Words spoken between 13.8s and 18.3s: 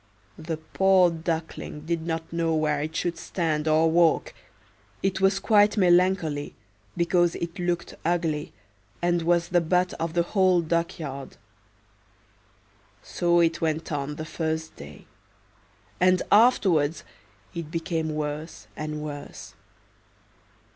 on the first day; and afterwards it became